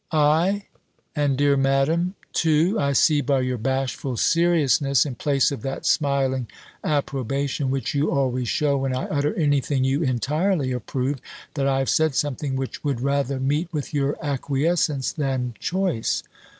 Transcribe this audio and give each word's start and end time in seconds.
"Ay, 0.11 0.65
and 1.15 1.37
dear 1.37 1.55
Madam 1.55 2.15
too! 2.33 2.75
I 2.79 2.91
see 2.91 3.21
by 3.21 3.41
your 3.41 3.59
bashful 3.59 4.17
seriousness, 4.17 5.05
in 5.05 5.13
place 5.13 5.51
of 5.51 5.61
that 5.61 5.85
smiling 5.85 6.47
approbation 6.83 7.69
which 7.69 7.93
you 7.93 8.09
always 8.09 8.47
shew 8.49 8.77
when 8.79 8.95
I 8.95 9.03
utter 9.09 9.35
any 9.35 9.61
thing 9.61 9.83
you 9.83 10.01
entirely 10.01 10.71
approve, 10.71 11.19
that 11.53 11.67
I 11.67 11.77
have 11.77 11.89
said 11.89 12.15
something 12.15 12.55
which 12.55 12.83
would 12.83 12.99
rather 12.99 13.39
meet 13.39 13.71
with 13.71 13.93
your 13.93 14.17
acquiescence, 14.25 15.11
than 15.11 15.53
choice. 15.59 16.23